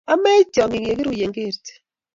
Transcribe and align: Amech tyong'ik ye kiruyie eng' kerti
Amech 0.13 0.47
tyong'ik 0.53 0.85
ye 0.87 0.95
kiruyie 0.97 1.23
eng' 1.25 1.35
kerti 1.37 1.73